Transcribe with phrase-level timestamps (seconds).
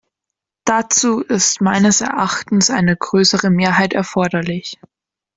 [0.65, 4.79] Dazu ist meines Erachtens eine größere Mehrheit erforderlich.